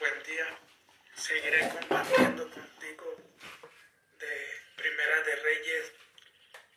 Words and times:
buen 0.00 0.22
día. 0.22 0.46
Seguiré 1.14 1.68
compartiendo 1.68 2.50
contigo 2.50 3.16
de 4.18 4.32
Primera 4.74 5.22
de 5.24 5.36
Reyes, 5.36 5.92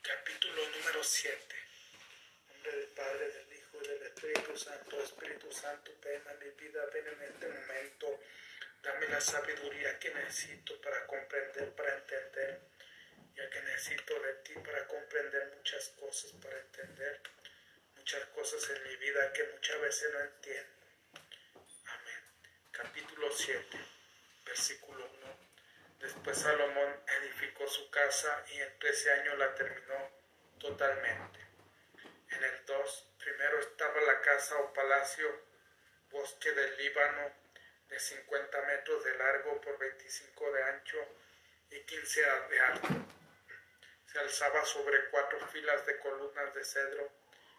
capítulo 0.01 0.61
número 0.75 1.01
7. 1.01 1.37
Nombre 2.49 2.71
del 2.75 2.87
Padre, 2.89 3.29
del 3.29 3.53
Hijo 3.53 3.77
y 3.81 3.87
del 3.87 4.03
Espíritu 4.03 4.57
Santo. 4.57 5.01
Espíritu 5.01 5.49
Santo, 5.53 5.91
ven 6.03 6.21
a 6.27 6.33
mi 6.33 6.49
vida, 6.49 6.85
ven 6.93 7.07
en 7.07 7.21
este 7.21 7.47
momento. 7.47 8.19
Dame 8.81 9.07
la 9.07 9.21
sabiduría 9.21 9.97
que 9.99 10.13
necesito 10.13 10.81
para 10.81 11.07
comprender, 11.07 11.73
para 11.75 11.95
entender. 11.95 12.59
Ya 13.37 13.49
que 13.49 13.61
necesito 13.61 14.19
de 14.19 14.33
ti 14.43 14.53
para 14.55 14.85
comprender 14.85 15.53
muchas 15.55 15.87
cosas, 15.97 16.33
para 16.41 16.59
entender 16.59 17.21
muchas 17.95 18.25
cosas 18.35 18.69
en 18.69 18.83
mi 18.83 18.97
vida 18.97 19.31
que 19.31 19.45
muchas 19.45 19.79
veces 19.79 20.11
no 20.11 20.19
entiendo 20.19 20.82
capítulo 22.73 23.31
7, 23.31 23.77
versículo 24.45 25.05
1. 25.05 25.37
Después 25.99 26.37
Salomón 26.37 27.03
edificó 27.21 27.67
su 27.67 27.89
casa 27.91 28.43
y 28.51 28.59
en 28.59 28.79
13 28.79 29.11
años 29.11 29.37
la 29.37 29.53
terminó 29.53 30.09
totalmente. 30.59 31.39
En 32.31 32.43
el 32.43 32.65
2, 32.65 33.07
primero 33.19 33.59
estaba 33.59 34.01
la 34.01 34.19
casa 34.21 34.57
o 34.57 34.73
palacio, 34.73 35.27
bosque 36.09 36.51
del 36.51 36.77
Líbano, 36.77 37.31
de 37.89 37.99
50 37.99 38.61
metros 38.63 39.03
de 39.03 39.17
largo 39.17 39.61
por 39.61 39.77
25 39.77 40.51
de 40.51 40.63
ancho 40.63 40.97
y 41.69 41.79
15 41.81 42.21
de 42.49 42.59
alto. 42.59 42.87
Se 44.07 44.19
alzaba 44.19 44.65
sobre 44.65 45.09
cuatro 45.09 45.39
filas 45.47 45.85
de 45.85 45.99
columnas 45.99 46.53
de 46.55 46.65
cedro 46.65 47.11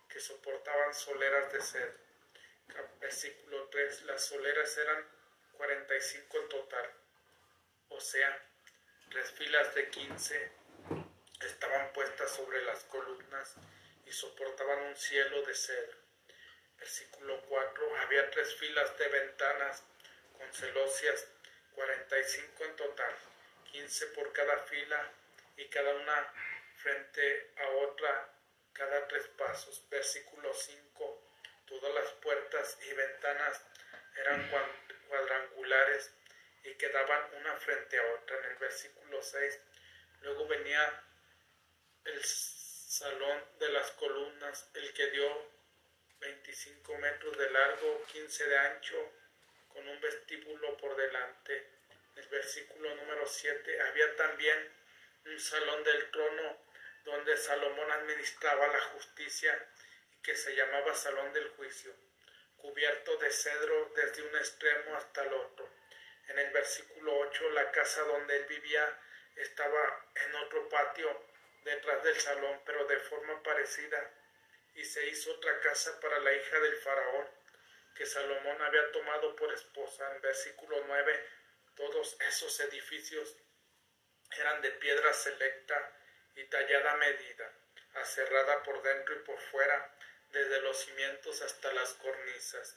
que 0.08 0.18
soportaban 0.18 0.92
soleras 0.92 1.52
de 1.52 1.60
cedro 1.60 2.03
versículo 3.00 3.68
3, 3.68 4.02
las 4.02 4.24
soleras 4.24 4.76
eran 4.78 5.06
45 5.52 6.38
en 6.38 6.48
total, 6.48 6.90
o 7.88 8.00
sea, 8.00 8.42
tres 9.10 9.30
filas 9.32 9.74
de 9.74 9.88
15 9.88 10.52
estaban 11.40 11.92
puestas 11.92 12.30
sobre 12.30 12.62
las 12.64 12.84
columnas 12.84 13.54
y 14.06 14.12
soportaban 14.12 14.80
un 14.80 14.96
cielo 14.96 15.42
de 15.42 15.54
cedro. 15.54 15.98
Versículo 16.78 17.40
4, 17.48 17.96
había 17.98 18.30
tres 18.30 18.54
filas 18.56 18.96
de 18.98 19.08
ventanas 19.08 19.82
con 20.36 20.52
celosias, 20.52 21.26
45 21.74 22.64
en 22.64 22.76
total, 22.76 23.14
15 23.72 24.06
por 24.08 24.32
cada 24.32 24.58
fila 24.58 25.12
y 25.56 25.68
cada 25.68 25.94
una 25.94 26.32
frente 26.76 27.52
a 27.56 27.68
otra 27.86 28.30
cada 28.74 29.06
tres 29.08 29.26
pasos. 29.38 29.82
Versículo 29.88 30.52
5, 30.52 31.13
Todas 31.66 31.94
las 31.94 32.10
puertas 32.12 32.78
y 32.88 32.92
ventanas 32.92 33.62
eran 34.16 34.50
cuadrangulares 35.08 36.12
y 36.62 36.74
quedaban 36.74 37.22
una 37.40 37.56
frente 37.56 37.98
a 37.98 38.14
otra. 38.14 38.38
En 38.38 38.44
el 38.44 38.56
versículo 38.56 39.22
6, 39.22 39.60
luego 40.22 40.46
venía 40.46 41.02
el 42.04 42.24
salón 42.24 43.44
de 43.58 43.68
las 43.70 43.90
columnas, 43.92 44.70
el 44.74 44.92
que 44.92 45.10
dio 45.10 45.50
25 46.20 46.98
metros 46.98 47.36
de 47.36 47.50
largo, 47.50 48.04
15 48.12 48.48
de 48.48 48.58
ancho, 48.58 49.12
con 49.68 49.86
un 49.88 50.00
vestíbulo 50.00 50.76
por 50.76 50.96
delante. 50.96 51.56
En 52.14 52.22
el 52.22 52.28
versículo 52.28 52.94
número 52.94 53.26
7 53.26 53.80
había 53.82 54.16
también 54.16 54.72
un 55.26 55.40
salón 55.40 55.82
del 55.84 56.10
trono 56.10 56.64
donde 57.04 57.36
Salomón 57.36 57.90
administraba 57.90 58.66
la 58.68 58.80
justicia 58.80 59.68
que 60.24 60.34
se 60.34 60.56
llamaba 60.56 60.94
Salón 60.94 61.32
del 61.34 61.50
Juicio, 61.50 61.94
cubierto 62.56 63.16
de 63.18 63.30
cedro 63.30 63.92
desde 63.94 64.22
un 64.22 64.34
extremo 64.36 64.96
hasta 64.96 65.22
el 65.22 65.34
otro. 65.34 65.70
En 66.28 66.38
el 66.38 66.50
versículo 66.50 67.18
8, 67.18 67.50
la 67.50 67.70
casa 67.70 68.02
donde 68.04 68.34
él 68.34 68.46
vivía 68.46 69.00
estaba 69.36 70.06
en 70.14 70.34
otro 70.36 70.66
patio 70.70 71.26
detrás 71.62 72.02
del 72.04 72.18
salón, 72.18 72.62
pero 72.64 72.86
de 72.86 72.98
forma 73.00 73.42
parecida, 73.42 74.12
y 74.74 74.84
se 74.84 75.06
hizo 75.06 75.30
otra 75.32 75.60
casa 75.60 76.00
para 76.00 76.18
la 76.20 76.32
hija 76.32 76.58
del 76.58 76.76
faraón, 76.76 77.28
que 77.94 78.06
Salomón 78.06 78.60
había 78.62 78.90
tomado 78.92 79.36
por 79.36 79.52
esposa. 79.52 80.10
En 80.14 80.22
versículo 80.22 80.82
9, 80.86 81.28
todos 81.76 82.16
esos 82.20 82.58
edificios 82.60 83.36
eran 84.38 84.62
de 84.62 84.70
piedra 84.70 85.12
selecta 85.12 85.92
y 86.34 86.44
tallada 86.44 86.92
a 86.92 86.96
medida, 86.96 87.52
aserrada 87.94 88.62
por 88.62 88.82
dentro 88.82 89.14
y 89.14 89.18
por 89.20 89.38
fuera, 89.38 89.94
desde 90.34 90.60
los 90.62 90.76
cimientos 90.76 91.40
hasta 91.42 91.72
las 91.72 91.94
cornisas. 91.94 92.76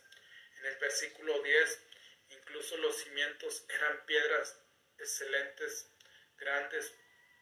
En 0.59 0.66
el 0.68 0.75
versículo 0.78 1.41
10, 1.41 1.81
incluso 2.29 2.78
los 2.78 2.95
cimientos 2.97 3.66
eran 3.69 4.06
piedras 4.06 4.59
excelentes, 5.00 5.90
grandes, 6.38 6.94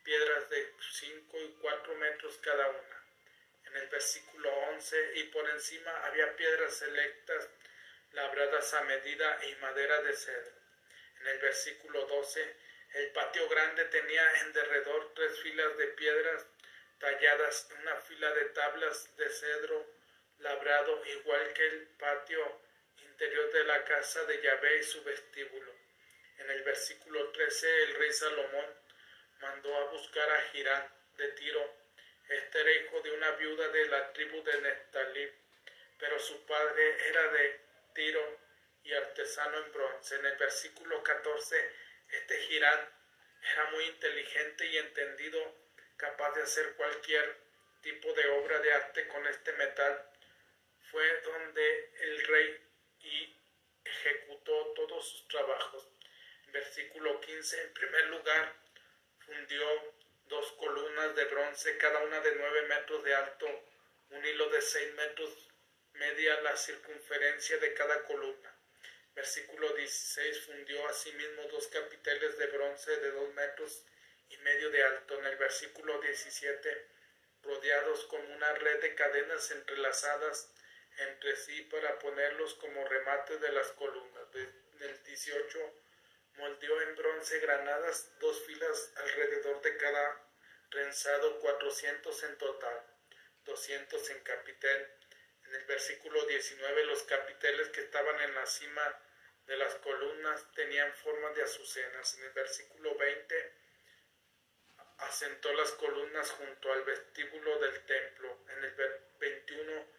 piedras 0.04 0.50
de 0.50 0.74
5 0.94 1.38
y 1.38 1.54
4 1.62 1.96
metros 1.96 2.38
cada 2.38 2.70
una. 2.70 3.04
En 3.66 3.75
el 3.75 3.88
versículo 3.90 4.50
11, 4.70 5.12
y 5.16 5.24
por 5.25 5.50
encima 5.50 5.92
había 6.06 6.36
piedras 6.38 6.78
selectas, 6.78 7.50
labradas 8.14 8.74
a 8.74 8.84
medida 8.84 9.46
y 9.46 9.56
madera 9.56 10.02
de 10.02 10.14
cedro. 10.14 10.56
En 11.20 11.28
el 11.28 11.40
versículo 11.40 12.06
12, 12.06 12.56
el 12.94 13.12
patio 13.12 13.50
grande 13.50 13.84
tenía 13.86 14.42
en 14.42 14.54
derredor 14.54 15.14
tres 15.14 15.40
filas 15.42 15.75
de 15.78 15.88
piedras 15.88 16.46
talladas, 17.00 17.70
una 17.81 17.96
fila 17.98 18.31
de 18.34 18.46
tablas 18.46 19.18
de 19.18 19.30
cedro 19.30 19.94
labrado 20.40 21.06
igual 21.06 21.53
que 21.53 21.66
el 21.68 21.88
patio 21.97 22.62
interior 22.97 23.51
de 23.51 23.63
la 23.63 23.84
casa 23.85 24.23
de 24.25 24.41
Yahvé 24.41 24.79
y 24.79 24.84
su 24.84 25.03
vestíbulo. 25.03 25.73
En 26.40 26.50
el 26.50 26.63
versículo 26.63 27.31
13 27.31 27.84
el 27.84 27.96
rey 27.96 28.12
Salomón 28.12 28.66
mandó 29.40 29.75
a 29.75 29.91
buscar 29.91 30.29
a 30.29 30.41
Girán 30.50 30.90
de 31.18 31.29
Tiro. 31.29 31.74
Este 32.28 32.62
era 32.62 32.72
hijo 32.72 33.01
de 33.01 33.12
una 33.12 33.31
viuda 33.31 33.68
de 33.69 33.85
la 33.88 34.12
tribu 34.13 34.44
de 34.44 34.62
Neftalí, 34.62 35.31
pero 36.00 36.19
su 36.19 36.45
padre 36.45 37.07
era 37.07 37.31
de 37.31 37.62
Tiro 37.94 38.40
y 38.84 38.94
artesano 38.94 39.57
en 39.57 39.72
bronce. 39.72 40.16
En 40.16 40.25
el 40.25 40.38
versículo 40.38 41.03
14 41.03 41.72
este 42.09 42.38
Girán 42.41 42.90
era 43.53 43.72
muy 43.72 43.85
inteligente 43.85 44.66
y 44.66 44.78
entendido, 44.78 45.56
capaz 45.97 46.31
de 46.34 46.44
hacer 46.44 46.74
cualquier 46.75 47.38
tipo 47.81 48.12
de 48.13 48.28
obra 48.28 48.59
de 48.59 48.74
arte 48.74 49.07
con 49.07 49.25
este 49.28 49.53
metal 49.53 50.12
fue 50.95 51.22
donde 51.23 51.91
el 52.00 52.25
rey 52.25 52.57
y 53.01 53.35
ejecutó 53.83 54.73
todos 54.75 55.09
sus 55.09 55.28
trabajos. 55.28 55.89
Versículo 56.53 57.19
15, 57.19 57.63
en 57.63 57.73
primer 57.73 58.06
lugar, 58.06 58.56
fundió 59.25 59.94
dos 60.28 60.53
columnas 60.53 61.13
de 61.17 61.25
bronce, 61.25 61.78
cada 61.79 62.00
una 62.01 62.22
de 62.22 62.35
nueve 62.35 62.61
metros 62.67 63.03
de 63.03 63.13
alto, 63.13 63.45
un 64.11 64.25
hilo 64.25 64.47
de 64.47 64.61
seis 64.61 64.94
metros 64.94 65.50
media 65.95 66.39
la 66.44 66.56
circunferencia 66.56 67.57
de 67.57 67.73
cada 67.73 68.01
columna. 68.03 68.56
Versículo 69.16 69.73
16, 69.73 70.45
fundió 70.45 70.88
asimismo 70.88 71.44
dos 71.51 71.67
capiteles 71.67 72.38
de 72.38 72.47
bronce 72.47 72.95
de 72.95 73.12
dos 73.12 73.33
metros 73.33 73.83
y 74.29 74.38
medio 74.38 74.69
de 74.69 74.81
alto. 74.81 75.19
En 75.19 75.25
el 75.25 75.35
versículo 75.35 76.00
17, 76.00 76.88
rodeados 77.44 78.06
con 78.06 78.25
una 78.31 78.53
red 78.53 78.79
de 78.79 78.95
cadenas 78.95 79.51
entrelazadas, 79.51 80.55
entre 80.97 81.35
sí 81.35 81.61
para 81.63 82.00
ponerlos 82.00 82.53
como 82.56 82.85
remate 82.88 83.38
de 83.38 83.51
las 83.51 83.72
columnas. 83.73 84.31
Del 84.31 85.03
18 85.03 85.73
moldeó 86.38 86.81
en 86.81 86.95
bronce 86.95 87.39
granadas, 87.39 88.17
dos 88.19 88.44
filas 88.45 88.94
alrededor 88.97 89.61
de 89.61 89.78
cada 89.78 90.22
trenzado, 90.69 91.39
400 91.39 92.23
en 92.23 92.38
total, 92.38 92.85
200 93.45 94.09
en 94.09 94.19
capitel. 94.22 94.88
En 95.45 95.56
el 95.56 95.66
versículo 95.66 96.25
19 96.25 96.85
los 96.85 97.03
capiteles 97.03 97.69
que 97.69 97.81
estaban 97.81 98.19
en 98.22 98.35
la 98.35 98.45
cima 98.45 99.01
de 99.45 99.57
las 99.57 99.75
columnas 99.75 100.51
tenían 100.53 100.94
forma 100.95 101.30
de 101.31 101.44
azucenas. 101.44 102.18
En 102.18 102.24
el 102.25 102.31
versículo 102.31 102.95
20 102.95 103.53
asentó 104.98 105.53
las 105.53 105.71
columnas 105.74 106.31
junto 106.31 106.71
al 106.71 106.83
vestíbulo 106.83 107.59
del 107.59 107.86
templo. 107.86 108.45
En 108.50 108.63
el 108.63 108.75
21 109.19 109.95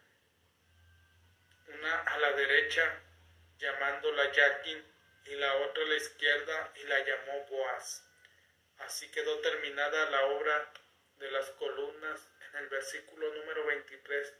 una 1.68 2.00
a 2.02 2.18
la 2.18 2.32
derecha 2.66 3.00
llamándola 3.58 4.32
Yaquín 4.32 4.84
y 5.26 5.36
la 5.36 5.54
otra 5.56 5.84
la 5.84 5.94
izquierda 5.94 6.72
y 6.74 6.82
la 6.84 6.98
llamó 6.98 7.46
Boaz. 7.46 8.04
Así 8.78 9.08
quedó 9.10 9.40
terminada 9.40 10.10
la 10.10 10.26
obra 10.26 10.72
de 11.18 11.30
las 11.30 11.50
columnas 11.50 12.28
en 12.40 12.56
el 12.56 12.68
versículo 12.68 13.32
número 13.34 13.66
23. 13.66 14.34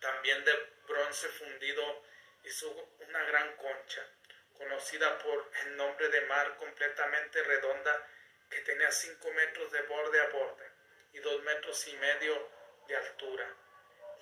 También 0.00 0.44
de 0.44 0.52
bronce 0.86 1.28
fundido 1.28 2.04
hizo 2.44 2.70
una 3.08 3.24
gran 3.24 3.56
concha, 3.56 4.06
conocida 4.52 5.18
por 5.18 5.50
el 5.64 5.76
nombre 5.78 6.08
de 6.10 6.20
mar 6.26 6.56
completamente 6.58 7.42
redonda, 7.42 8.06
que 8.50 8.60
tenía 8.60 8.92
cinco 8.92 9.32
metros 9.32 9.72
de 9.72 9.82
borde 9.82 10.20
a 10.20 10.28
borde 10.28 10.70
y 11.14 11.18
dos 11.20 11.42
metros 11.42 11.88
y 11.88 11.96
medio 11.96 12.50
de 12.86 12.96
altura. 12.96 13.63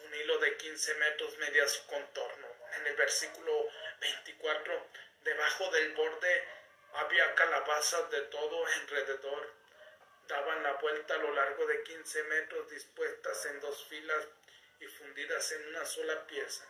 Un 0.05 0.15
hilo 0.15 0.39
de 0.39 0.57
15 0.57 0.95
metros 0.95 1.39
medía 1.39 1.67
su 1.69 1.87
contorno. 1.87 2.49
en 2.77 2.87
el 2.87 2.97
versículo 2.97 3.69
24, 4.01 4.87
debajo 5.23 5.71
del 5.71 5.93
borde 5.93 6.45
había 6.95 7.35
calabazas 7.35 8.11
de 8.11 8.23
todo 8.23 8.67
alrededor. 8.67 9.53
Daban 10.27 10.63
la 10.63 10.73
vuelta 10.75 11.15
a 11.15 11.19
lo 11.19 11.33
largo 11.35 11.67
de 11.67 11.83
15 11.83 12.23
metros 12.25 12.71
dispuestas 12.71 13.45
en 13.47 13.61
dos 13.61 13.85
filas 13.89 14.27
y 14.81 14.87
fundidas 14.87 15.53
en 15.53 15.69
una 15.69 15.85
sola 15.85 16.27
pieza. 16.27 16.65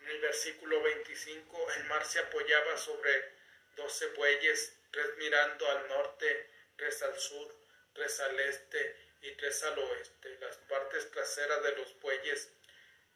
En 0.00 0.08
el 0.08 0.20
versículo 0.20 0.82
25 0.82 1.72
el 1.72 1.84
mar 1.84 2.04
se 2.04 2.18
apoyaba 2.20 2.76
sobre 2.76 3.32
doce 3.76 4.06
bueyes, 4.08 4.72
tres 4.90 5.16
mirando 5.18 5.70
al 5.70 5.88
norte, 5.88 6.50
tres 6.76 7.02
al 7.02 7.18
sur, 7.18 7.54
tres 7.94 8.18
al 8.20 8.40
este 8.40 9.07
y 9.22 9.30
tres 9.32 9.62
al 9.64 9.78
oeste. 9.78 10.38
Las 10.40 10.56
partes 10.68 11.10
traseras 11.10 11.62
de 11.62 11.76
los 11.76 12.00
bueyes 12.00 12.50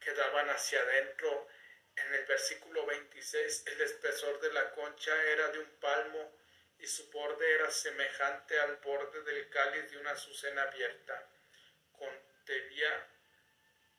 quedaban 0.00 0.48
hacia 0.50 0.80
adentro. 0.80 1.48
En 1.96 2.14
el 2.14 2.24
versículo 2.24 2.86
26 2.86 3.64
el 3.66 3.80
espesor 3.82 4.40
de 4.40 4.52
la 4.52 4.70
concha 4.72 5.14
era 5.24 5.48
de 5.48 5.58
un 5.58 5.70
palmo 5.80 6.32
y 6.78 6.86
su 6.86 7.10
borde 7.10 7.52
era 7.52 7.70
semejante 7.70 8.58
al 8.58 8.76
borde 8.76 9.22
del 9.22 9.48
cáliz 9.50 9.90
de 9.90 9.98
una 9.98 10.12
azucena 10.12 10.62
abierta. 10.62 11.28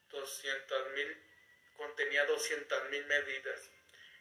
Doscientas 0.10 0.92
mil, 0.92 1.18
contenía 1.76 2.26
doscientas 2.26 2.90
mil 2.90 3.04
medidas. 3.06 3.70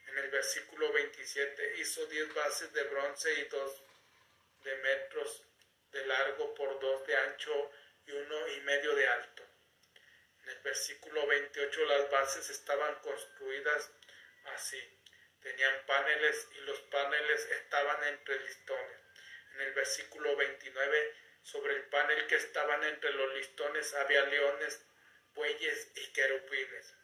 En 0.07 0.17
el 0.17 0.29
versículo 0.31 0.91
27 0.91 1.75
hizo 1.77 2.05
diez 2.07 2.33
bases 2.33 2.73
de 2.73 2.83
bronce 2.85 3.31
y 3.33 3.43
dos 3.45 3.81
de 4.63 4.75
metros 4.77 5.43
de 5.93 6.05
largo 6.05 6.53
por 6.55 6.79
dos 6.79 7.07
de 7.07 7.15
ancho 7.15 7.71
y 8.05 8.11
uno 8.11 8.47
y 8.49 8.61
medio 8.61 8.95
de 8.95 9.07
alto. 9.07 9.43
En 10.43 10.49
el 10.49 10.59
versículo 10.59 11.25
28 11.27 11.85
las 11.85 12.09
bases 12.11 12.49
estaban 12.49 12.95
construidas 12.95 13.91
así. 14.55 14.81
Tenían 15.41 15.85
paneles 15.85 16.47
y 16.55 16.61
los 16.61 16.79
paneles 16.81 17.45
estaban 17.45 18.03
entre 18.05 18.39
listones. 18.39 18.99
En 19.53 19.61
el 19.61 19.73
versículo 19.73 20.35
29 20.35 21.15
sobre 21.43 21.75
el 21.75 21.83
panel 21.83 22.27
que 22.27 22.35
estaban 22.35 22.83
entre 22.83 23.13
los 23.13 23.33
listones 23.35 23.93
había 23.93 24.25
leones, 24.25 24.85
bueyes 25.35 25.91
y 25.95 26.11
querubines. 26.13 26.95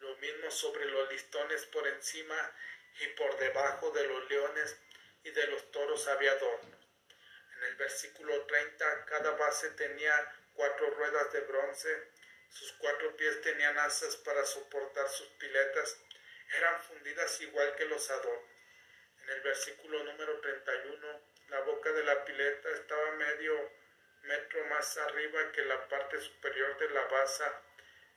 Lo 0.00 0.16
mismo 0.18 0.50
sobre 0.50 0.84
los 0.86 1.10
listones 1.10 1.66
por 1.66 1.86
encima 1.88 2.54
y 3.00 3.06
por 3.08 3.36
debajo 3.38 3.90
de 3.90 4.06
los 4.06 4.30
leones 4.30 4.78
y 5.24 5.30
de 5.30 5.46
los 5.48 5.70
toros 5.72 6.06
había 6.08 6.32
adornos. 6.32 6.77
En 7.58 7.64
el 7.64 7.74
versículo 7.74 8.46
30 8.46 9.04
cada 9.06 9.32
base 9.32 9.70
tenía 9.72 10.32
cuatro 10.54 10.90
ruedas 10.90 11.32
de 11.32 11.40
bronce, 11.40 12.10
sus 12.50 12.72
cuatro 12.74 13.16
pies 13.16 13.40
tenían 13.42 13.76
asas 13.78 14.16
para 14.16 14.44
soportar 14.44 15.08
sus 15.08 15.28
piletas, 15.38 15.98
eran 16.56 16.80
fundidas 16.82 17.40
igual 17.42 17.74
que 17.76 17.84
los 17.84 18.10
adornos. 18.10 18.50
En 19.22 19.30
el 19.30 19.40
versículo 19.42 20.02
número 20.04 20.40
31 20.40 21.20
la 21.48 21.60
boca 21.60 21.92
de 21.92 22.04
la 22.04 22.24
pileta 22.24 22.70
estaba 22.70 23.10
medio 23.12 23.70
metro 24.22 24.64
más 24.66 24.96
arriba 24.98 25.52
que 25.52 25.62
la 25.62 25.88
parte 25.88 26.20
superior 26.20 26.78
de 26.78 26.90
la 26.90 27.04
base 27.06 27.44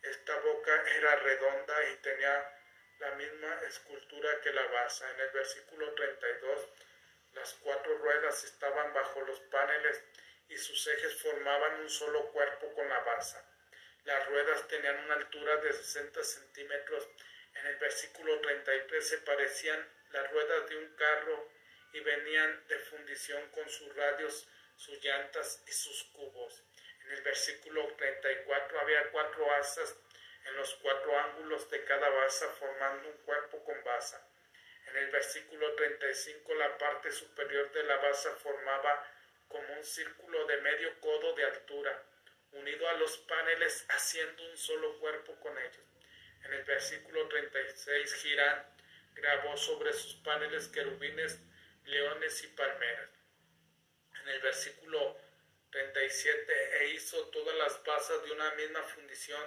esta 0.03 0.35
boca 0.39 0.83
era 0.97 1.15
redonda 1.17 1.89
y 1.91 1.95
tenía 1.97 2.57
la 2.99 3.11
misma 3.15 3.61
escultura 3.67 4.41
que 4.41 4.51
la 4.51 4.65
base. 4.67 5.05
En 5.11 5.19
el 5.19 5.29
versículo 5.29 5.93
32, 5.93 6.69
las 7.33 7.53
cuatro 7.55 7.97
ruedas 7.97 8.43
estaban 8.43 8.93
bajo 8.93 9.21
los 9.21 9.39
paneles 9.41 10.03
y 10.49 10.57
sus 10.57 10.85
ejes 10.87 11.21
formaban 11.21 11.81
un 11.81 11.89
solo 11.89 12.31
cuerpo 12.31 12.73
con 12.73 12.87
la 12.89 12.99
base. 12.99 13.37
Las 14.03 14.27
ruedas 14.27 14.67
tenían 14.67 14.97
una 15.05 15.15
altura 15.15 15.57
de 15.57 15.71
60 15.71 16.23
centímetros. 16.23 17.07
En 17.55 17.67
el 17.67 17.77
versículo 17.77 18.39
33 18.41 19.07
se 19.07 19.17
parecían 19.19 19.87
las 20.11 20.31
ruedas 20.31 20.69
de 20.69 20.77
un 20.77 20.95
carro 20.95 21.49
y 21.93 21.99
venían 21.99 22.67
de 22.67 22.79
fundición 22.79 23.49
con 23.51 23.69
sus 23.69 23.95
radios, 23.95 24.47
sus 24.75 25.01
llantas 25.03 25.63
y 25.67 25.71
sus 25.71 26.03
cubos. 26.15 26.63
En 27.05 27.11
el 27.11 27.21
versículo 27.21 27.87
34 27.95 28.79
había 28.79 29.11
cuatro 29.11 29.51
asas 29.53 29.95
en 30.45 30.55
los 30.55 30.73
cuatro 30.75 31.17
ángulos 31.19 31.69
de 31.69 31.83
cada 31.85 32.09
basa 32.09 32.47
formando 32.59 33.09
un 33.09 33.17
cuerpo 33.17 33.63
con 33.63 33.83
basa. 33.83 34.27
En 34.91 34.97
el 34.97 35.09
versículo 35.09 35.73
35 35.75 36.53
la 36.55 36.77
parte 36.77 37.11
superior 37.11 37.71
de 37.71 37.83
la 37.83 37.95
basa 37.95 38.29
formaba 38.35 39.07
como 39.47 39.73
un 39.73 39.83
círculo 39.85 40.45
de 40.47 40.57
medio 40.57 40.99
codo 40.99 41.33
de 41.33 41.45
altura, 41.45 42.03
unido 42.51 42.89
a 42.89 42.93
los 42.93 43.17
paneles 43.19 43.85
haciendo 43.87 44.43
un 44.49 44.57
solo 44.57 44.99
cuerpo 44.99 45.39
con 45.39 45.57
ellos. 45.57 45.85
En 46.43 46.53
el 46.53 46.63
versículo 46.63 47.25
36 47.29 48.13
Girán 48.15 48.65
grabó 49.13 49.55
sobre 49.55 49.93
sus 49.93 50.15
paneles 50.15 50.67
querubines, 50.67 51.39
leones 51.85 52.43
y 52.43 52.47
palmeras. 52.47 53.09
En 54.21 54.27
el 54.27 54.41
versículo 54.41 55.17
37 55.71 56.83
e 56.83 56.87
hizo 56.89 57.29
todas 57.29 57.55
las 57.55 57.81
basas 57.85 58.25
de 58.25 58.31
una 58.33 58.51
misma 58.55 58.83
fundición 58.83 59.41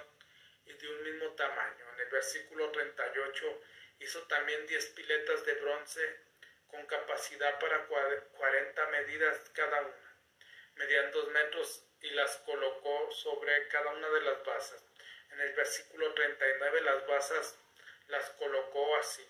y 0.65 0.73
de 0.73 0.89
un 0.89 1.03
mismo 1.03 1.35
tamaño. 1.35 1.85
En 1.93 1.99
el 1.99 2.09
versículo 2.09 2.71
38 2.71 3.61
hizo 3.99 4.21
también 4.27 4.65
diez 4.67 4.87
piletas 4.87 5.45
de 5.45 5.53
bronce 5.53 6.19
con 6.67 6.85
capacidad 6.85 7.59
para 7.59 7.85
40 7.87 8.87
medidas 8.87 9.49
cada 9.53 9.81
una. 9.81 10.17
Medían 10.75 11.11
dos 11.11 11.29
metros 11.29 11.83
y 12.01 12.09
las 12.11 12.37
colocó 12.37 13.11
sobre 13.11 13.67
cada 13.69 13.91
una 13.91 14.09
de 14.09 14.21
las 14.21 14.43
basas. 14.43 14.83
En 15.31 15.39
el 15.39 15.53
versículo 15.53 16.13
39 16.13 16.81
las 16.81 17.07
basas 17.07 17.57
las 18.07 18.29
colocó 18.31 18.95
así, 18.97 19.25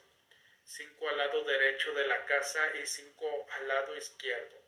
cinco 0.63 1.09
al 1.09 1.17
lado 1.17 1.43
derecho 1.43 1.93
de 1.93 2.07
la 2.07 2.25
casa 2.25 2.75
y 2.77 2.85
cinco 2.85 3.47
al 3.51 3.67
lado 3.67 3.95
izquierdo. 3.95 4.65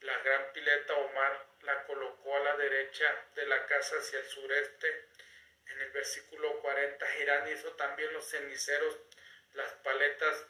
La 0.00 0.18
gran 0.18 0.52
pileta 0.52 0.94
Omar 0.94 1.46
la 1.62 1.84
colocó 1.84 2.36
a 2.36 2.40
la 2.40 2.56
derecha 2.56 3.06
de 3.34 3.46
la 3.46 3.66
casa 3.66 3.96
hacia 3.96 4.18
el 4.18 4.26
sureste. 4.26 5.08
En 5.66 5.80
el 5.80 5.90
versículo 5.92 6.60
40, 6.60 7.06
Girán 7.06 7.50
hizo 7.52 7.72
también 7.72 8.12
los 8.12 8.28
ceniceros, 8.28 8.98
las 9.54 9.72
paletas 9.82 10.46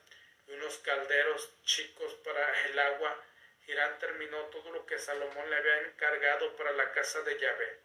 y 0.47 0.53
unos 0.53 0.79
calderos 0.79 1.51
chicos 1.63 2.15
para 2.25 2.67
el 2.67 2.79
agua. 2.79 3.25
Girán 3.65 3.99
terminó 3.99 4.39
todo 4.47 4.71
lo 4.73 4.85
que 4.85 4.99
Salomón 4.99 5.49
le 5.49 5.57
había 5.57 5.81
encargado 5.83 6.55
para 6.57 6.73
la 6.73 6.93
casa 6.93 7.23
de 7.23 7.39
Yahvé. 7.39 7.81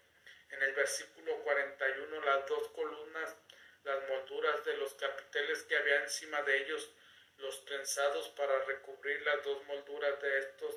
En 0.50 0.64
el 0.64 0.74
versículo 0.74 1.38
41, 1.44 2.22
las 2.26 2.48
dos 2.48 2.68
columnas, 2.70 3.36
las 3.84 4.10
molduras 4.10 4.66
de 4.66 4.76
los 4.78 4.94
capiteles 4.96 5.64
que 5.64 5.78
había 5.78 6.02
encima 6.02 6.42
de 6.42 6.58
ellos, 6.58 6.92
los 7.38 7.64
trenzados 7.66 8.30
para 8.30 8.66
recubrir 8.66 9.22
las 9.22 9.44
dos 9.44 9.64
molduras 9.66 10.22
de 10.22 10.40
estos, 10.40 10.76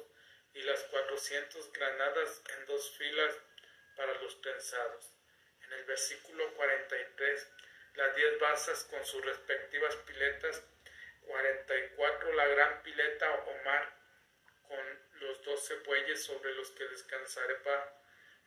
y 0.54 0.62
las 0.62 0.82
cuatrocientos 0.84 1.72
granadas 1.72 2.42
en 2.56 2.66
dos 2.66 2.96
filas 2.96 3.34
para 3.96 4.14
los 4.20 4.40
trenzados. 4.40 5.10
En 5.64 5.72
el 5.72 5.84
versículo 5.84 6.52
43, 6.54 7.48
las 7.94 8.16
diez 8.16 8.38
basas 8.38 8.84
con 8.84 9.04
sus 9.04 9.24
respectivas 9.24 9.96
piletas, 9.96 10.62
44 11.26 12.32
la 12.32 12.46
gran 12.48 12.82
pileta 12.82 13.30
o 13.32 13.64
mar 13.64 13.96
con 14.68 15.00
los 15.20 15.42
doce 15.42 15.76
bueyes 15.86 16.24
sobre 16.24 16.52
los 16.54 16.70
que 16.70 16.88
descansaré 16.88 17.56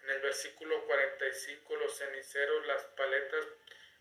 En 0.04 0.10
el 0.10 0.22
versículo 0.22 0.86
45 0.86 1.76
los 1.78 1.98
ceniceros, 1.98 2.66
las 2.66 2.84
paletas 2.98 3.46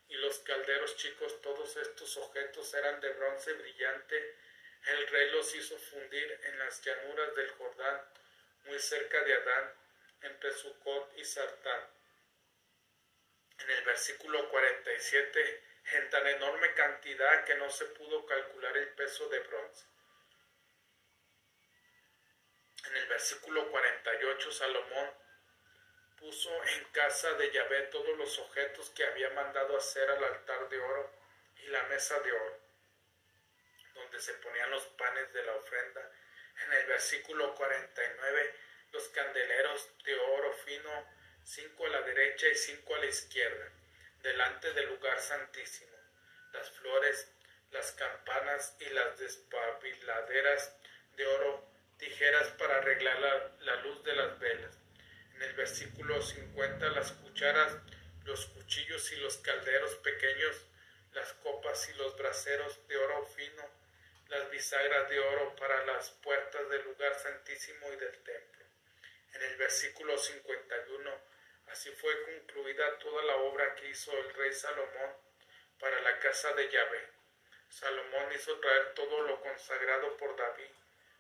y 0.09 0.17
los 0.17 0.39
calderos 0.41 0.97
chicos, 0.97 1.41
todos 1.41 1.77
estos 1.77 2.17
objetos 2.17 2.75
eran 2.75 3.01
de 3.01 3.11
bronce 3.11 3.53
brillante 3.53 4.35
el 4.87 5.07
rey 5.07 5.31
los 5.31 5.55
hizo 5.55 5.79
fundir 5.79 6.41
en 6.45 6.59
las 6.59 6.83
llanuras 6.83 7.35
del 7.35 7.51
Jordán, 7.53 8.03
muy 8.65 8.79
cerca 8.79 9.23
de 9.25 9.33
Adán, 9.33 9.73
entre 10.21 10.53
Sucot 10.53 11.17
y 11.17 11.25
Sartán. 11.25 11.94
En 13.59 13.71
el 13.71 13.85
versículo 13.85 14.49
47, 14.51 15.63
en 15.93 16.11
tan 16.11 16.27
enorme 16.27 16.75
cantidad 16.75 17.45
que 17.45 17.55
no 17.57 17.71
se 17.71 17.87
pudo 17.87 18.25
calcular 18.27 18.77
el 18.77 18.89
peso 18.91 19.29
de 19.29 19.41
bronce. 19.41 19.87
En 22.87 22.97
el 22.97 23.07
versículo 23.07 23.71
48, 23.71 24.53
Salomón 24.53 25.11
puso 26.19 26.51
en 26.65 26.85
casa 26.93 27.33
de 27.35 27.51
Yahvé 27.53 27.83
todos 27.85 28.17
los 28.17 28.39
objetos 28.39 28.91
que 28.91 29.05
había 29.05 29.31
mandado 29.31 29.77
hacer 29.77 30.11
al 30.11 30.25
altar 30.25 30.69
de 30.69 30.79
oro 30.79 31.13
y 31.57 31.67
la 31.69 31.83
mesa 31.85 32.19
de 32.21 32.33
oro 32.33 32.65
donde 33.95 34.21
se 34.21 34.35
ponían 34.35 34.71
los 34.71 34.85
panes 34.99 35.33
de 35.33 35.43
la 35.45 35.55
ofrenda. 35.55 36.11
En 36.65 36.73
el 36.73 36.87
versículo 36.87 37.55
49, 37.55 38.55
los 38.93 39.09
candeleros 39.09 39.91
de 40.05 40.15
oro 40.15 40.53
fino, 40.53 41.09
cinco 41.45 41.87
a 41.87 41.91
la 41.91 42.03
derecha 42.03 42.49
y 42.49 42.55
cinco 42.55 42.95
a 42.95 42.99
la 42.99 43.07
izquierda, 43.07 43.71
delante 44.23 44.73
del 44.73 44.89
lugar 44.89 45.21
santísimo. 45.21 45.97
Las 46.53 46.71
flores, 46.71 47.29
las 47.71 47.93
campanas 47.93 48.77
y 48.81 48.89
las 48.91 49.19
despabiladeras 49.19 50.75
de 51.17 51.27
oro, 51.27 51.69
tijeras 51.99 52.49
para 52.53 52.79
arreglar 52.79 53.19
la, 53.21 53.53
la 53.61 53.77
luz 53.83 54.03
de 54.05 54.15
las 54.15 54.39
velas. 54.39 54.77
En 55.35 55.43
el 55.43 55.53
versículo 55.55 56.21
50, 56.23 56.89
las 56.91 57.13
cucharas, 57.13 57.77
los 58.25 58.47
cuchillos 58.47 59.13
y 59.13 59.17
los 59.17 59.37
calderos 59.39 59.95
pequeños, 59.97 60.65
las 61.13 61.33
copas 61.35 61.89
y 61.91 61.95
los 61.95 62.17
braseros 62.17 62.87
de 62.89 62.97
oro 62.97 63.27
fino, 63.27 63.63
las 64.29 64.51
bisagras 64.51 65.09
de 65.11 65.21
oro 65.21 65.55
para 65.57 65.85
las 65.87 66.11
puertas 66.11 66.69
del 66.71 66.85
lugar 66.85 67.15
santísimo 67.15 67.93
y 67.93 67.97
del 67.97 68.17
templo. 68.23 68.65
En 69.35 69.43
el 69.43 69.57
versículo 69.57 70.17
51, 70.17 71.34
así 71.69 71.91
fue 71.93 72.23
concluida 72.23 72.99
toda 72.99 73.23
la 73.25 73.37
obra 73.37 73.75
que 73.75 73.89
hizo 73.89 74.13
el 74.17 74.35
rey 74.35 74.53
Salomón 74.53 75.17
para 75.79 76.01
la 76.01 76.19
casa 76.19 76.53
de 76.53 76.71
Yahvé. 76.71 77.09
Salomón 77.69 78.33
hizo 78.35 78.59
traer 78.61 78.95
todo 78.95 79.23
lo 79.23 79.41
consagrado 79.41 80.17
por 80.17 80.37
David, 80.37 80.71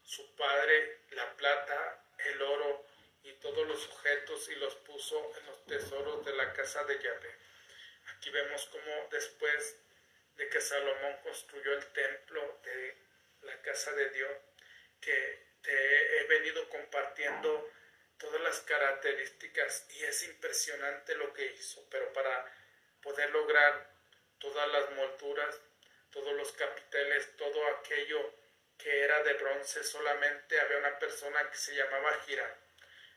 su 0.02 0.34
padre, 0.36 1.00
la 1.10 1.36
plata, 1.36 2.04
el 2.18 2.42
oro 2.42 2.86
y 3.22 3.32
todos 3.34 3.66
los 3.66 3.86
objetos 3.88 4.48
y 4.48 4.54
los 4.56 4.74
puso 4.76 5.32
en 5.38 5.46
los 5.46 5.64
tesoros 5.66 6.24
de 6.24 6.34
la 6.34 6.52
casa 6.52 6.84
de 6.84 7.02
Yahvé. 7.02 7.34
Aquí 8.14 8.30
vemos 8.30 8.66
cómo 8.66 9.08
después 9.10 9.76
de 10.36 10.48
que 10.48 10.60
Salomón 10.60 11.16
construyó 11.22 11.72
el 11.72 11.86
templo 11.92 12.60
de 12.62 12.96
la 13.42 13.60
casa 13.62 13.92
de 13.92 14.10
Dios, 14.10 14.32
que 15.00 15.46
te 15.62 16.20
he 16.20 16.24
venido 16.24 16.68
compartiendo 16.68 17.70
todas 18.18 18.40
las 18.40 18.60
características 18.60 19.86
y 19.90 20.04
es 20.04 20.22
impresionante 20.24 21.14
lo 21.16 21.32
que 21.32 21.46
hizo, 21.46 21.86
pero 21.90 22.12
para 22.12 22.44
poder 23.02 23.30
lograr 23.30 23.90
todas 24.38 24.68
las 24.68 24.90
molduras, 24.92 25.60
todos 26.10 26.32
los 26.34 26.52
capiteles, 26.52 27.36
todo 27.36 27.66
aquello 27.68 28.34
que 28.78 29.02
era 29.02 29.22
de 29.22 29.34
bronce, 29.34 29.84
solamente 29.84 30.60
había 30.60 30.78
una 30.78 30.98
persona 30.98 31.50
que 31.50 31.56
se 31.56 31.74
llamaba 31.74 32.20
Gira, 32.26 32.56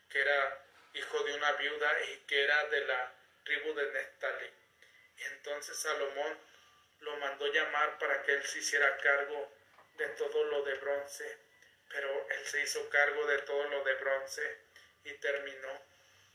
que 0.08 0.20
era 0.20 0.64
hijo 0.94 1.22
de 1.24 1.34
una 1.34 1.52
viuda 1.52 2.00
y 2.04 2.16
que 2.26 2.44
era 2.44 2.66
de 2.66 2.80
la 2.86 3.12
tribu 3.44 3.74
de 3.74 3.92
Neftalí. 3.92 4.50
Entonces 5.32 5.78
Salomón 5.78 6.38
lo 7.00 7.16
mandó 7.18 7.46
llamar 7.52 7.98
para 7.98 8.22
que 8.22 8.32
él 8.32 8.44
se 8.44 8.58
hiciera 8.58 8.96
cargo 8.98 9.52
de 9.94 10.08
todo 10.10 10.44
lo 10.44 10.62
de 10.62 10.74
bronce, 10.74 11.38
pero 11.88 12.28
él 12.30 12.46
se 12.46 12.62
hizo 12.62 12.88
cargo 12.88 13.26
de 13.26 13.38
todo 13.38 13.64
lo 13.64 13.84
de 13.84 13.94
bronce 13.94 14.67
y 15.04 15.12
terminó 15.14 15.68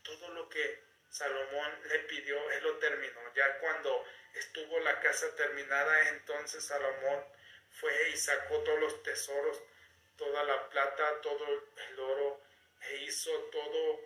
todo 0.04 0.30
lo 0.30 0.50
que 0.50 0.84
Salomón 1.10 1.80
le 1.90 2.00
pidió, 2.00 2.52
él 2.52 2.64
lo 2.64 2.78
terminó. 2.78 3.22
Ya 3.36 3.60
cuando 3.60 4.06
estuvo 4.34 4.80
la 4.80 5.00
casa 5.00 5.36
terminada, 5.36 6.10
entonces 6.10 6.66
Salomón 6.66 7.24
fue 7.72 8.10
y 8.10 8.18
sacó 8.18 8.60
todos 8.64 8.80
los 8.80 9.04
tesoros, 9.04 9.62
toda 10.18 10.44
la 10.44 10.70
plata, 10.70 11.22
todo 11.22 11.46
el 11.90 12.00
oro, 12.00 12.42
e 12.82 12.98
hizo 13.04 13.32
todo 13.52 14.00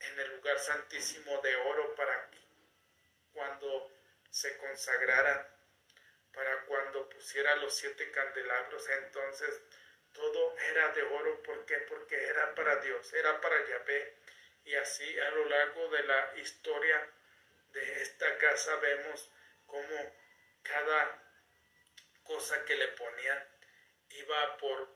en 0.00 0.20
el 0.20 0.36
lugar 0.36 0.58
santísimo 0.58 1.40
de 1.42 1.56
oro 1.56 1.94
para 1.94 2.30
cuando 3.32 3.90
se 4.30 4.56
consagrara, 4.58 5.48
para 6.32 6.64
cuando 6.66 7.08
pusiera 7.08 7.56
los 7.56 7.74
siete 7.74 8.10
candelabros, 8.10 8.88
entonces 8.88 9.60
todo 10.12 10.56
era 10.58 10.88
de 10.88 11.02
oro, 11.02 11.42
¿por 11.42 11.64
qué? 11.66 11.76
Porque 11.88 12.16
era 12.16 12.54
para 12.54 12.76
Dios, 12.76 13.12
era 13.12 13.40
para 13.40 13.66
Yahvé. 13.66 14.16
Y 14.64 14.74
así 14.74 15.18
a 15.18 15.30
lo 15.30 15.44
largo 15.46 15.88
de 15.88 16.02
la 16.04 16.32
historia 16.36 17.10
de 17.72 18.02
esta 18.02 18.36
casa 18.38 18.76
vemos 18.76 19.30
cómo 19.66 20.14
cada 20.62 21.22
cosa 22.24 22.64
que 22.64 22.76
le 22.76 22.88
ponían 22.88 23.44
iba 24.10 24.56
por 24.58 24.88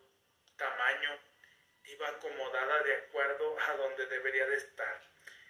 tamaño, 0.57 1.19
iba 1.85 2.09
acomodada 2.09 2.83
de 2.83 2.95
acuerdo 2.97 3.59
a 3.61 3.77
donde 3.77 4.07
debería 4.07 4.47
de 4.47 4.57
estar. 4.57 5.01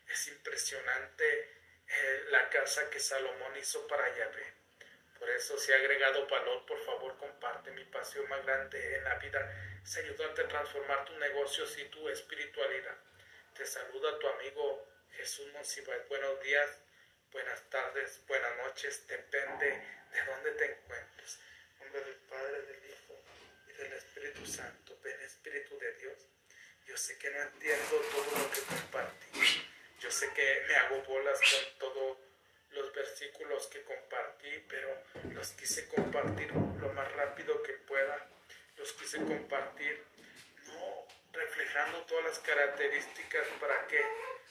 Es 0.09 0.28
impresionante 0.28 1.54
eh, 1.87 2.25
la 2.30 2.49
casa 2.50 2.88
que 2.90 3.00
Salomón 3.00 3.56
hizo 3.56 3.87
para 3.87 4.14
Yahvé. 4.14 4.53
Por 5.25 5.33
eso 5.33 5.57
si 5.57 5.73
ha 5.73 5.76
agregado 5.76 6.26
valor, 6.26 6.66
por 6.66 6.78
favor 6.85 7.16
comparte 7.16 7.71
mi 7.71 7.83
pasión 7.87 8.28
más 8.28 8.45
grande 8.45 8.97
en 8.97 9.04
la 9.04 9.14
vida. 9.14 9.40
Es 9.83 9.97
ayudarte 9.97 10.43
a 10.43 10.49
transformar 10.49 11.02
tu 11.07 11.16
negocio 11.19 11.64
y 11.78 11.85
tu 11.87 12.07
espiritualidad. 12.11 12.95
Te 13.54 13.64
saluda 13.64 14.19
tu 14.19 14.28
amigo 14.28 14.87
Jesús 15.12 15.50
Monsiváis. 15.54 16.07
Buenos 16.11 16.43
días, 16.43 16.78
buenas 17.33 17.62
tardes, 17.71 18.21
buenas 18.26 18.54
noches. 18.59 19.07
Depende 19.07 19.66
de 20.12 20.25
dónde 20.26 20.50
te 20.50 20.73
encuentres. 20.73 21.38
En 21.81 21.87
nombre 21.87 22.04
del 22.04 22.16
Padre, 22.28 22.61
del 22.61 22.85
Hijo 22.85 23.19
y 23.69 23.73
del 23.73 23.93
Espíritu 23.95 24.45
Santo. 24.45 24.99
Ven 25.02 25.19
Espíritu 25.23 25.78
de 25.78 25.90
Dios. 25.95 26.19
Yo 26.85 26.99
sé 26.99 27.16
que 27.16 27.31
no 27.31 27.40
entiendo 27.40 27.97
todo 28.12 28.40
lo 28.40 28.50
que 28.50 28.61
compartí. 28.61 29.66
Yo 30.00 30.11
sé 30.11 30.31
que 30.35 30.64
me 30.69 30.76
hago 30.76 31.02
bolas 31.04 31.40
con 31.40 31.78
todos 31.78 32.19
los 32.75 32.93
versículos 32.93 33.66
que 33.69 33.83
compartí, 33.85 34.50
pero 34.69 34.93
los 35.33 35.52
quise 35.52 35.88
compartir 35.88 36.52
lo 36.52 36.93
más 36.93 37.11
rápido 37.12 37.62
que 37.62 37.75
pueda. 37.75 38.28
Los 38.76 38.93
quise 38.93 39.19
compartir 39.19 40.04
reflejando 41.33 41.99
todas 42.02 42.25
las 42.25 42.38
características 42.38 43.47
para 43.61 43.87
que, 43.87 44.00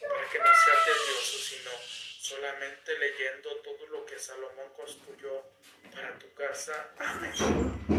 para 0.01 0.29
que 0.29 0.39
no 0.39 0.45
sea 0.45 0.85
tedioso, 0.85 1.37
sino 1.37 1.71
solamente 2.19 2.97
leyendo 2.99 3.61
todo 3.61 3.87
lo 3.87 4.05
que 4.05 4.19
Salomón 4.19 4.73
construyó 4.75 5.43
para 5.93 6.17
tu 6.19 6.33
casa. 6.33 6.91
Amén. 6.97 7.92